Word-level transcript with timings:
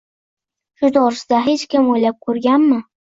Shu 0.79 0.89
to‘g‘rida 0.95 1.41
hech 1.49 1.65
kim 1.75 1.91
o‘ylab 1.97 2.17
ko‘rganmi 2.29 2.81